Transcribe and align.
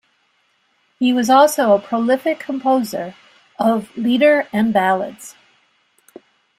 He 0.97 1.13
also 1.13 1.35
was 1.35 1.57
a 1.83 1.87
prolific 1.87 2.39
composer 2.39 3.13
of 3.59 3.95
"lieder" 3.95 4.47
and 4.51 4.73
ballads. 4.73 5.35